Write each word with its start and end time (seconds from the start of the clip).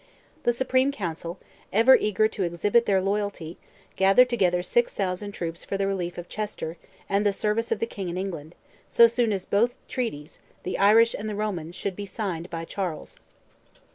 The 0.41 0.51
Supreme 0.51 0.91
Council, 0.91 1.37
ever 1.71 1.95
eager 1.95 2.27
to 2.27 2.41
exhibit 2.41 2.87
their 2.87 2.99
loyalty, 3.01 3.59
gathered 3.95 4.29
together 4.29 4.63
6,000 4.63 5.31
troops 5.31 5.63
for 5.63 5.77
the 5.77 5.85
relief 5.85 6.17
of 6.17 6.27
Chester 6.27 6.75
and 7.07 7.23
the 7.23 7.31
service 7.31 7.71
of 7.71 7.77
the 7.77 7.85
King 7.85 8.09
in 8.09 8.17
England, 8.17 8.55
so 8.87 9.05
soon 9.05 9.31
as 9.31 9.45
both 9.45 9.77
treaties—the 9.87 10.79
Irish 10.79 11.13
and 11.15 11.29
the 11.29 11.35
Roman—should 11.35 11.95
be 11.95 12.07
signed 12.07 12.49
by 12.49 12.65
Charles. 12.65 13.17